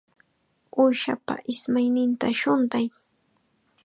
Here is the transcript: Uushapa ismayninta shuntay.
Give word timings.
Uushapa 0.79 1.35
ismayninta 1.53 2.27
shuntay. 2.39 2.85